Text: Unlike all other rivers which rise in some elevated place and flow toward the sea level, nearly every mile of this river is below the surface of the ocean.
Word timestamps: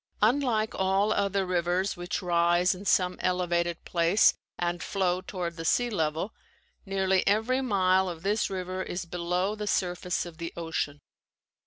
Unlike 0.23 0.73
all 0.73 1.13
other 1.13 1.45
rivers 1.45 1.95
which 1.95 2.23
rise 2.23 2.73
in 2.73 2.85
some 2.85 3.17
elevated 3.19 3.85
place 3.85 4.33
and 4.57 4.81
flow 4.81 5.21
toward 5.21 5.57
the 5.57 5.63
sea 5.63 5.91
level, 5.91 6.33
nearly 6.87 7.23
every 7.27 7.61
mile 7.61 8.09
of 8.09 8.23
this 8.23 8.49
river 8.49 8.81
is 8.81 9.05
below 9.05 9.53
the 9.53 9.67
surface 9.67 10.25
of 10.25 10.39
the 10.39 10.51
ocean. 10.57 11.01